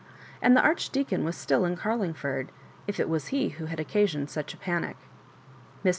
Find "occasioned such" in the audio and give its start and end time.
3.79-4.51